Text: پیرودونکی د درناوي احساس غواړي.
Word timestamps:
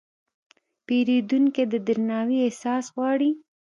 پیرودونکی 0.85 1.63
د 1.71 1.73
درناوي 1.87 2.37
احساس 2.47 2.85
غواړي. 2.95 3.31